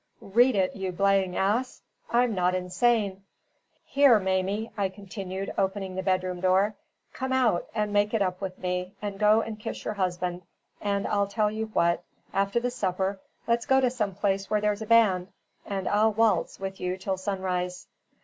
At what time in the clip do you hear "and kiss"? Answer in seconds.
9.41-9.85